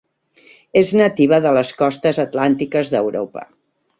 És 0.79 0.93
nativa 1.01 1.39
de 1.43 1.51
les 1.59 1.73
costes 1.83 2.21
atlàntiques 2.25 2.93
d'Europa. 2.97 3.45